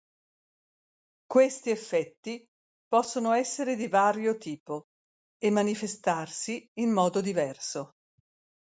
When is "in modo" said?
6.79-7.21